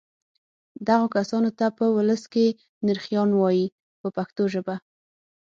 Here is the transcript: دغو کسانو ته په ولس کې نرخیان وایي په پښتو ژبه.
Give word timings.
دغو 0.87 1.07
کسانو 1.15 1.49
ته 1.59 1.65
په 1.77 1.85
ولس 1.95 2.23
کې 2.33 2.45
نرخیان 2.87 3.29
وایي 3.39 3.65
په 4.01 4.07
پښتو 4.15 4.43
ژبه. 4.53 4.75